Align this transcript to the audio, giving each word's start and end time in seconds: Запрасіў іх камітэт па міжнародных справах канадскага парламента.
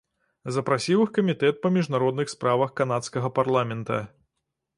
Запрасіў 0.55 1.03
іх 1.05 1.11
камітэт 1.17 1.59
па 1.65 1.73
міжнародных 1.77 2.33
справах 2.35 2.75
канадскага 2.81 3.27
парламента. 3.37 4.03